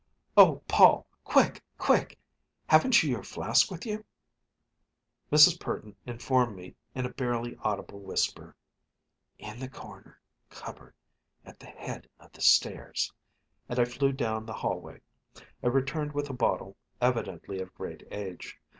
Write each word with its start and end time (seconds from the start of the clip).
"Oh, 0.35 0.63
Paul, 0.67 1.05
quick! 1.23 1.61
quick! 1.77 2.17
Haven't 2.65 3.03
you 3.03 3.11
your 3.11 3.21
flask 3.21 3.69
with 3.69 3.85
you?" 3.85 4.03
Mrs. 5.31 5.59
Purdon 5.59 5.95
informed 6.07 6.55
me 6.55 6.73
in 6.95 7.05
a 7.05 7.09
barely 7.13 7.55
audible 7.59 7.99
whisper, 7.99 8.55
"In 9.37 9.59
the 9.59 9.69
corner 9.69 10.19
cupboard 10.49 10.95
at 11.45 11.59
the 11.59 11.67
head 11.67 12.09
of 12.19 12.31
the 12.31 12.41
stairs," 12.41 13.13
and 13.69 13.77
I 13.77 13.85
flew 13.85 14.11
down 14.11 14.47
the 14.47 14.53
hallway. 14.53 15.01
I 15.63 15.67
returned 15.67 16.13
with 16.13 16.31
a 16.31 16.33
bottle, 16.33 16.75
evidently 16.99 17.61
of 17.61 17.75
great 17.75 18.01
age. 18.09 18.59